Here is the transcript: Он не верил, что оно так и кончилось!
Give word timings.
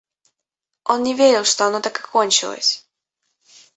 Он 0.83 1.03
не 1.03 1.13
верил, 1.13 1.45
что 1.45 1.67
оно 1.67 1.79
так 1.79 1.99
и 1.99 2.01
кончилось! 2.01 2.87